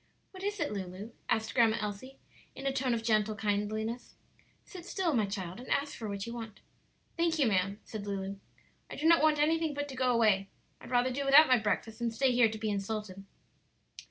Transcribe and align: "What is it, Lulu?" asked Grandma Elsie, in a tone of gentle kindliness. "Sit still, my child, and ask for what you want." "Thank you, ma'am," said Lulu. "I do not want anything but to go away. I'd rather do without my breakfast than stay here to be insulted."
"What 0.31 0.41
is 0.41 0.59
it, 0.59 0.71
Lulu?" 0.73 1.11
asked 1.29 1.53
Grandma 1.53 1.77
Elsie, 1.79 2.17
in 2.55 2.65
a 2.65 2.73
tone 2.73 2.95
of 2.95 3.03
gentle 3.03 3.35
kindliness. 3.35 4.15
"Sit 4.65 4.83
still, 4.83 5.13
my 5.13 5.27
child, 5.27 5.59
and 5.59 5.69
ask 5.69 5.95
for 5.95 6.09
what 6.09 6.25
you 6.25 6.33
want." 6.33 6.59
"Thank 7.17 7.37
you, 7.37 7.45
ma'am," 7.45 7.79
said 7.85 8.07
Lulu. 8.07 8.37
"I 8.89 8.95
do 8.95 9.05
not 9.05 9.21
want 9.21 9.37
anything 9.37 9.75
but 9.75 9.87
to 9.89 9.95
go 9.95 10.11
away. 10.11 10.49
I'd 10.79 10.89
rather 10.89 11.11
do 11.11 11.23
without 11.23 11.47
my 11.47 11.59
breakfast 11.59 11.99
than 11.99 12.09
stay 12.09 12.31
here 12.31 12.49
to 12.49 12.57
be 12.57 12.71
insulted." 12.71 13.25